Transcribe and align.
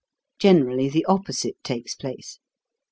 Generally 0.39 0.89
the 0.89 1.05
opposite 1.05 1.63
takes 1.63 1.93
place. 1.93 2.39